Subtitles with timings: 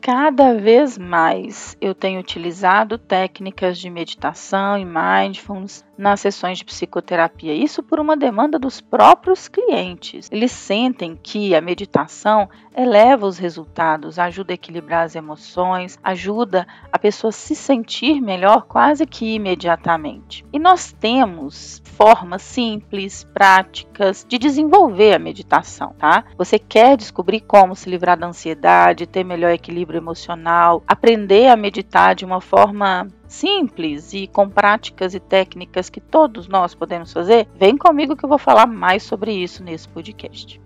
[0.00, 7.52] Cada vez mais eu tenho utilizado técnicas de meditação e mindfulness nas sessões de psicoterapia.
[7.52, 10.30] Isso por uma demanda dos próprios clientes.
[10.32, 16.98] Eles sentem que a meditação eleva os resultados, ajuda a equilibrar as emoções, ajuda a
[16.98, 20.46] pessoa a se sentir melhor quase que imediatamente.
[20.50, 26.24] E nós temos formas simples, práticas de desenvolver a meditação, tá?
[26.38, 32.14] Você quer descobrir como se livrar da ansiedade, ter melhor equilíbrio emocional, aprender a meditar
[32.14, 37.76] de uma forma simples e com práticas e técnicas que todos nós podemos fazer, vem
[37.76, 40.60] comigo que eu vou falar mais sobre isso nesse podcast.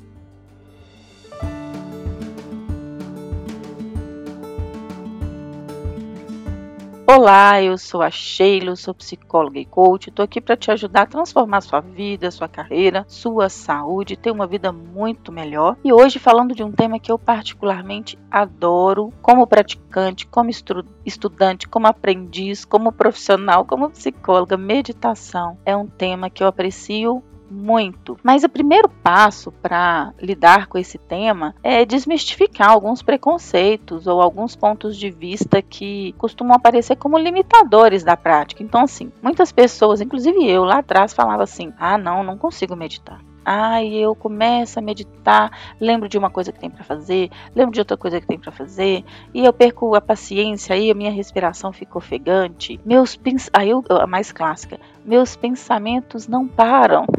[7.06, 10.08] Olá, eu sou a Sheila, sou psicóloga e coach.
[10.08, 14.46] Estou aqui para te ajudar a transformar sua vida, sua carreira, sua saúde, ter uma
[14.46, 15.76] vida muito melhor.
[15.84, 21.68] E hoje falando de um tema que eu particularmente adoro, como praticante, como estu estudante,
[21.68, 25.58] como aprendiz, como profissional, como psicóloga, meditação.
[25.62, 27.22] É um tema que eu aprecio
[27.54, 28.18] muito.
[28.22, 34.56] Mas o primeiro passo para lidar com esse tema é desmistificar alguns preconceitos ou alguns
[34.56, 38.62] pontos de vista que costumam aparecer como limitadores da prática.
[38.62, 43.20] Então, assim, muitas pessoas, inclusive eu lá atrás, falava assim: ah, não, não consigo meditar.
[43.44, 45.50] Aí eu começo a meditar,
[45.80, 48.50] lembro de uma coisa que tem para fazer, lembro de outra coisa que tem para
[48.50, 52.80] fazer, e eu perco a paciência, aí a minha respiração fica ofegante.
[52.84, 53.50] Meus pens...
[53.52, 57.06] aí eu, a mais clássica, meus pensamentos não param.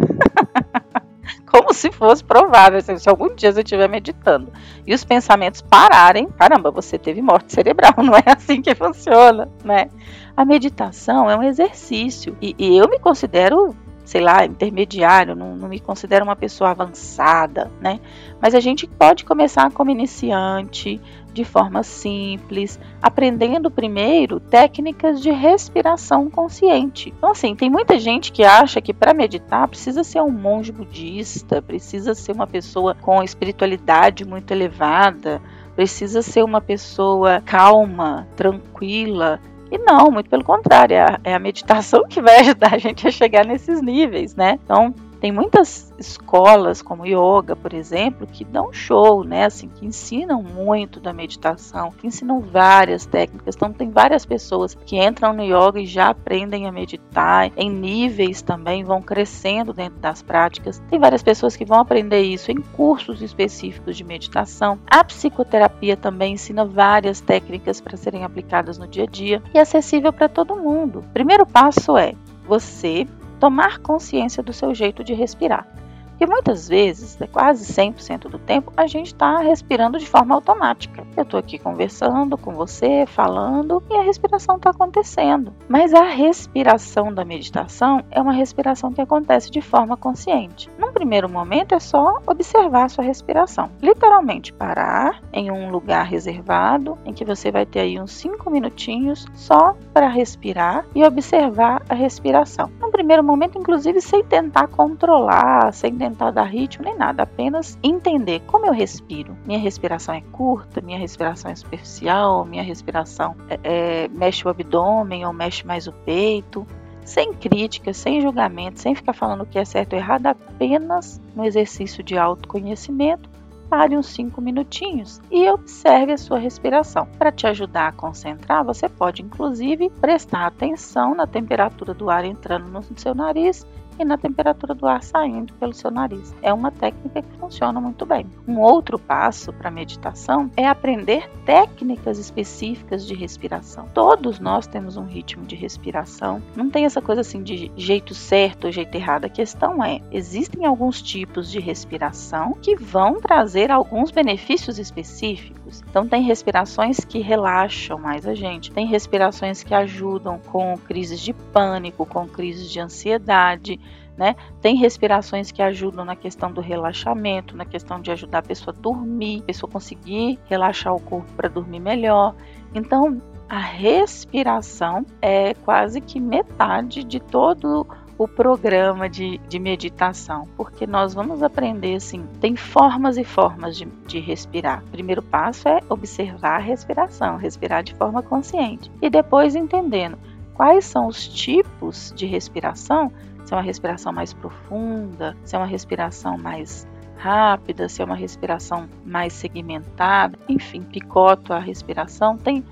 [1.49, 4.51] Como se fosse provável, assim, se algum dia eu estiver meditando
[4.85, 9.89] e os pensamentos pararem, caramba, você teve morte cerebral, não é assim que funciona, né?
[10.35, 15.67] A meditação é um exercício e, e eu me considero sei lá, intermediário, não, não
[15.67, 17.99] me considero uma pessoa avançada, né?
[18.39, 21.01] Mas a gente pode começar como iniciante,
[21.33, 27.13] de forma simples, aprendendo primeiro técnicas de respiração consciente.
[27.17, 31.61] Então, assim, tem muita gente que acha que para meditar precisa ser um monge budista,
[31.61, 35.41] precisa ser uma pessoa com espiritualidade muito elevada,
[35.75, 41.39] precisa ser uma pessoa calma, tranquila, e não, muito pelo contrário, é a, é a
[41.39, 44.59] meditação que vai ajudar a gente a chegar nesses níveis, né?
[44.63, 49.45] Então, tem muitas escolas como yoga, por exemplo, que dão show, né?
[49.45, 53.55] Assim, que ensinam muito da meditação, que ensinam várias técnicas.
[53.55, 58.41] Então tem várias pessoas que entram no yoga e já aprendem a meditar em níveis
[58.41, 60.81] também, vão crescendo dentro das práticas.
[60.89, 64.79] Tem várias pessoas que vão aprender isso em cursos específicos de meditação.
[64.87, 69.61] A psicoterapia também ensina várias técnicas para serem aplicadas no dia a dia e é
[69.61, 71.03] acessível para todo mundo.
[71.13, 72.13] Primeiro passo é
[72.47, 73.07] você
[73.39, 75.67] tomar consciência do seu jeito de respirar.
[76.15, 81.05] Porque muitas vezes, né, quase 100% do tempo, a gente está respirando de forma automática.
[81.15, 85.53] Eu estou aqui conversando com você, falando, e a respiração está acontecendo.
[85.67, 90.69] Mas a respiração da meditação é uma respiração que acontece de forma consciente.
[90.79, 93.69] Num primeiro momento, é só observar a sua respiração.
[93.81, 99.25] Literalmente parar em um lugar reservado, em que você vai ter aí uns 5 minutinhos
[99.33, 102.71] só para respirar e observar a respiração.
[102.79, 108.41] Num primeiro momento, inclusive, sem tentar controlar, sem tentar dar ritmo nem nada, apenas entender
[108.47, 109.37] como eu respiro.
[109.45, 115.25] Minha respiração é curta, minha respiração é superficial, minha respiração é, é, mexe o abdômen
[115.25, 116.65] ou mexe mais o peito.
[117.03, 121.45] Sem crítica, sem julgamento, sem ficar falando o que é certo ou errado, apenas no
[121.45, 123.29] exercício de autoconhecimento
[123.69, 127.07] pare uns 5 minutinhos e observe a sua respiração.
[127.17, 132.67] Para te ajudar a concentrar, você pode inclusive prestar atenção na temperatura do ar entrando
[132.67, 133.65] no seu nariz
[133.99, 136.35] e na temperatura do ar saindo pelo seu nariz.
[136.41, 138.25] É uma técnica que funciona muito bem.
[138.47, 143.87] Um outro passo para a meditação é aprender técnicas específicas de respiração.
[143.93, 146.41] Todos nós temos um ritmo de respiração.
[146.55, 149.25] Não tem essa coisa assim de jeito certo ou jeito errado.
[149.25, 155.64] A questão é, existem alguns tipos de respiração que vão trazer alguns benefícios específicos.
[155.89, 161.33] Então tem respirações que relaxam mais a gente, tem respirações que ajudam com crises de
[161.33, 163.79] pânico, com crises de ansiedade,
[164.17, 164.35] né?
[164.61, 168.81] Tem respirações que ajudam na questão do relaxamento, na questão de ajudar a pessoa a
[168.81, 172.33] dormir, a pessoa conseguir relaxar o corpo para dormir melhor.
[172.73, 177.85] Então, a respiração é quase que metade de todo o
[178.27, 184.19] programa de, de meditação, porque nós vamos aprender assim, tem formas e formas de, de
[184.19, 184.81] respirar.
[184.87, 190.17] O primeiro passo é observar a respiração, respirar de forma consciente, e depois entendendo
[190.53, 193.11] quais são os tipos de respiração
[193.45, 198.15] se é uma respiração mais profunda, se é uma respiração mais rápida, se é uma
[198.15, 202.65] respiração mais segmentada, enfim, picoto a respiração, tem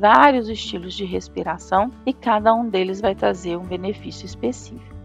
[0.00, 4.98] vários estilos de respiração e cada um deles vai trazer um benefício específico.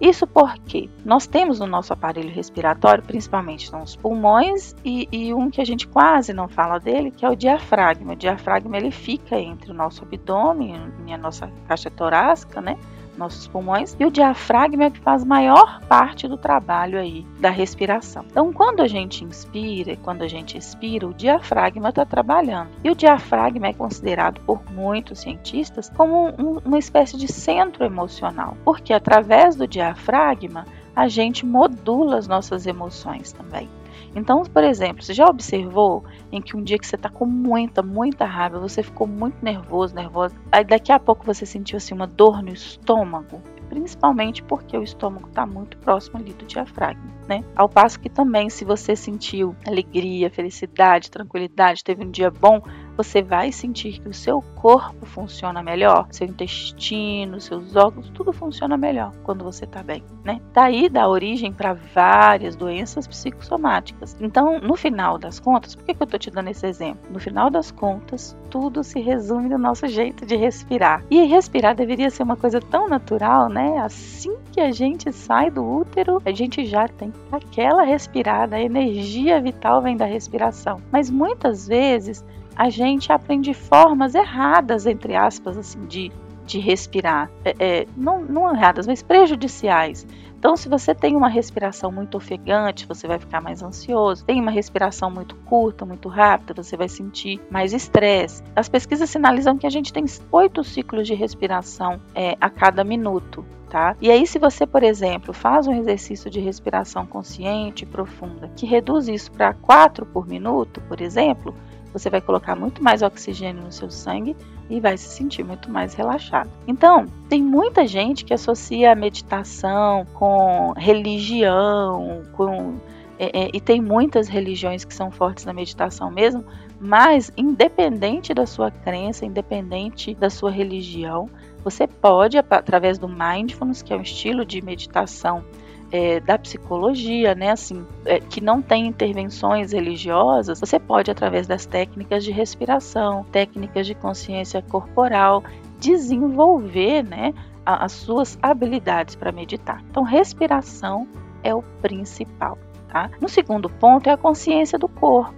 [0.00, 5.60] Isso porque nós temos no nosso aparelho respiratório, principalmente nos pulmões, e, e, um que
[5.60, 8.12] a gente quase não fala dele, que é o diafragma.
[8.12, 12.78] O diafragma ele fica entre o nosso abdômen e a nossa caixa torácica, né?
[13.18, 18.24] Nossos pulmões, e o diafragma é que faz maior parte do trabalho aí da respiração.
[18.30, 22.70] Então, quando a gente inspira e quando a gente expira, o diafragma está trabalhando.
[22.84, 28.56] E o diafragma é considerado por muitos cientistas como um, uma espécie de centro emocional,
[28.64, 30.64] porque através do diafragma
[30.94, 33.68] a gente modula as nossas emoções também.
[34.14, 37.82] Então, por exemplo, você já observou em que um dia que você está com muita,
[37.82, 42.06] muita raiva, você ficou muito nervoso, nervosa, aí daqui a pouco você sentiu assim uma
[42.06, 43.40] dor no estômago?
[43.68, 47.44] Principalmente porque o estômago está muito próximo ali do diafragma, né?
[47.54, 52.62] Ao passo que também, se você sentiu alegria, felicidade, tranquilidade, teve um dia bom,
[52.98, 58.76] você vai sentir que o seu corpo funciona melhor, seu intestino, seus órgãos, tudo funciona
[58.76, 60.40] melhor quando você está bem, né?
[60.52, 64.16] Daí dá origem para várias doenças psicossomáticas.
[64.20, 67.08] Então, no final das contas, por que, que eu estou te dando esse exemplo?
[67.12, 71.04] No final das contas, tudo se resume no nosso jeito de respirar.
[71.08, 73.78] E respirar deveria ser uma coisa tão natural, né?
[73.78, 79.40] Assim que a gente sai do útero, a gente já tem aquela respirada, a energia
[79.40, 80.82] vital vem da respiração.
[80.90, 82.24] Mas muitas vezes
[82.58, 86.10] a gente aprende formas erradas, entre aspas, assim, de,
[86.44, 87.30] de respirar.
[87.44, 90.04] É, é, não, não erradas, mas prejudiciais.
[90.36, 94.24] Então, se você tem uma respiração muito ofegante, você vai ficar mais ansioso.
[94.24, 98.42] Tem uma respiração muito curta, muito rápida, você vai sentir mais estresse.
[98.56, 103.44] As pesquisas sinalizam que a gente tem oito ciclos de respiração é, a cada minuto.
[103.68, 103.94] Tá?
[104.00, 108.64] E aí, se você, por exemplo, faz um exercício de respiração consciente e profunda, que
[108.64, 111.54] reduz isso para quatro por minuto, por exemplo,
[111.92, 114.36] você vai colocar muito mais oxigênio no seu sangue
[114.68, 116.50] e vai se sentir muito mais relaxado.
[116.66, 122.76] Então, tem muita gente que associa a meditação com religião, com
[123.18, 126.44] é, é, e tem muitas religiões que são fortes na meditação mesmo,
[126.80, 131.28] mas independente da sua crença, independente da sua religião,
[131.64, 135.44] você pode, através do mindfulness, que é um estilo de meditação
[135.90, 141.64] é, da psicologia, né, assim, é, que não tem intervenções religiosas, você pode, através das
[141.66, 145.42] técnicas de respiração, técnicas de consciência corporal,
[145.78, 147.32] desenvolver, né,
[147.64, 149.82] a, as suas habilidades para meditar.
[149.90, 151.08] Então, respiração
[151.42, 152.58] é o principal,
[152.88, 153.10] tá?
[153.20, 155.36] No segundo ponto é a consciência do corpo.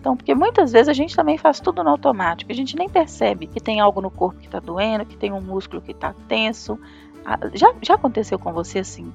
[0.00, 3.46] Então, porque muitas vezes a gente também faz tudo no automático, a gente nem percebe
[3.46, 6.76] que tem algo no corpo que está doendo, que tem um músculo que está tenso.
[7.24, 9.12] Ah, já, já aconteceu com você assim?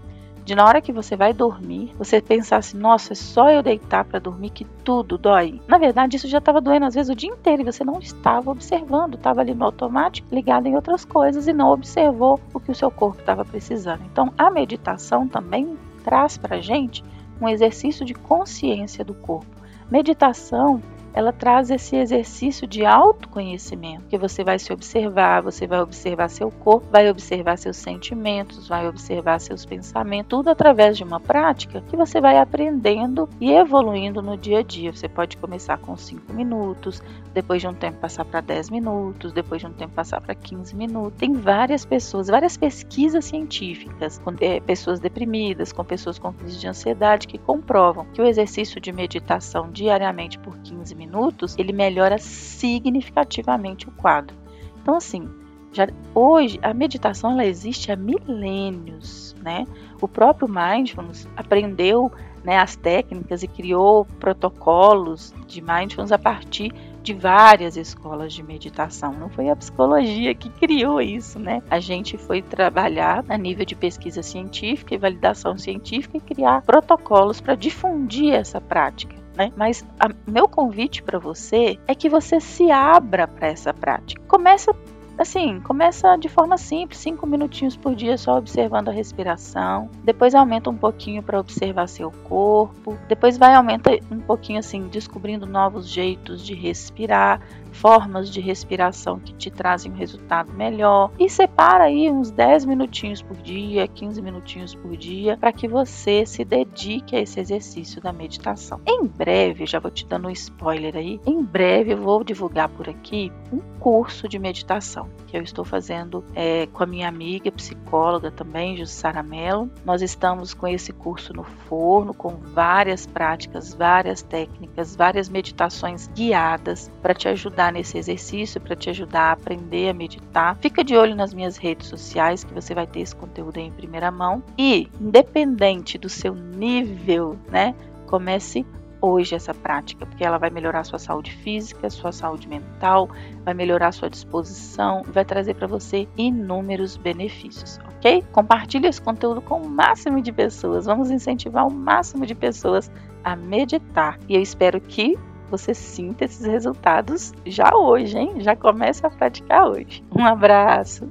[0.48, 4.06] De na hora que você vai dormir, você pensar assim, nossa, é só eu deitar
[4.06, 5.60] para dormir que tudo dói.
[5.68, 8.50] Na verdade, isso já estava doendo às vezes o dia inteiro e você não estava
[8.50, 12.76] observando, estava ali no automático, ligado em outras coisas e não observou o que o
[12.76, 14.04] seu corpo estava precisando.
[14.10, 17.04] Então, a meditação também traz para gente
[17.42, 19.52] um exercício de consciência do corpo.
[19.92, 20.82] Meditação
[21.18, 26.52] ela traz esse exercício de autoconhecimento, que você vai se observar, você vai observar seu
[26.52, 31.98] corpo, vai observar seus sentimentos, vai observar seus pensamentos, tudo através de uma prática que
[31.98, 34.94] você vai aprendendo e evoluindo no dia a dia.
[34.94, 37.02] Você pode começar com 5 minutos,
[37.34, 40.76] depois de um tempo passar para 10 minutos, depois de um tempo passar para 15
[40.76, 41.18] minutos.
[41.18, 46.68] Tem várias pessoas, várias pesquisas científicas com é, pessoas deprimidas, com pessoas com crise de
[46.68, 52.18] ansiedade que comprovam que o exercício de meditação diariamente por 15 minutos minutos, ele melhora
[52.18, 54.36] significativamente o quadro.
[54.82, 55.28] Então, assim,
[55.72, 59.66] já, hoje a meditação ela existe há milênios, né?
[60.02, 62.12] O próprio Mindfulness aprendeu
[62.44, 66.74] né, as técnicas e criou protocolos de Mindfulness a partir
[67.04, 69.14] de várias escolas de meditação.
[69.14, 71.62] Não foi a psicologia que criou isso, né?
[71.70, 77.40] A gente foi trabalhar a nível de pesquisa científica e validação científica e criar protocolos
[77.40, 79.54] para difundir essa prática né?
[79.56, 84.22] Mas a, meu convite para você é que você se abra para essa prática.
[84.28, 84.76] Começa
[85.18, 89.90] assim, começa de forma simples, cinco minutinhos por dia só observando a respiração.
[90.04, 92.98] Depois aumenta um pouquinho para observar seu corpo.
[93.08, 97.42] Depois vai aumenta um pouquinho assim, descobrindo novos jeitos de respirar.
[97.78, 103.22] Formas de respiração que te trazem um resultado melhor e separa aí uns 10 minutinhos
[103.22, 108.12] por dia, 15 minutinhos por dia para que você se dedique a esse exercício da
[108.12, 108.82] meditação.
[108.86, 112.90] Em breve, já vou te dando um spoiler aí, em breve eu vou divulgar por
[112.90, 118.32] aqui um curso de meditação que eu estou fazendo é, com a minha amiga psicóloga
[118.32, 119.70] também, Jussara Mello.
[119.86, 126.90] Nós estamos com esse curso no forno, com várias práticas, várias técnicas, várias meditações guiadas
[127.02, 127.28] para te
[127.68, 130.58] ajudar nesse exercício, para te ajudar a aprender a meditar.
[130.58, 133.72] Fica de olho nas minhas redes sociais que você vai ter esse conteúdo aí em
[133.72, 137.76] primeira mão e independente do seu nível, né?
[138.08, 138.66] Comece
[139.00, 143.08] hoje essa prática, porque ela vai melhorar sua saúde física, sua saúde mental,
[143.44, 148.24] vai melhorar sua disposição, vai trazer para você inúmeros benefícios, ok?
[148.32, 150.88] Compartilhe esse conteúdo com o máximo de pessoas.
[150.88, 152.92] Vamos incentivar o máximo de pessoas
[153.24, 154.18] a meditar.
[154.28, 155.16] E eu espero que
[155.50, 158.42] você sinta esses resultados já hoje, hein?
[158.42, 160.04] Já comece a praticar hoje.
[160.16, 161.10] Um abraço.